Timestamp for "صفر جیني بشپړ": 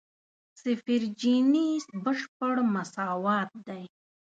0.61-2.53